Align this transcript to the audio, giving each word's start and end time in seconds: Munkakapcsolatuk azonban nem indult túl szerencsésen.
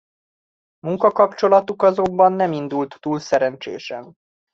Munkakapcsolatuk 0.85 1.81
azonban 1.81 2.31
nem 2.31 2.51
indult 2.51 2.97
túl 2.99 3.19
szerencsésen. 3.19 4.13